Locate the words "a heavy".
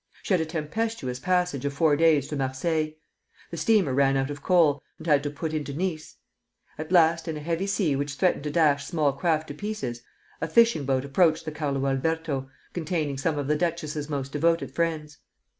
7.37-7.67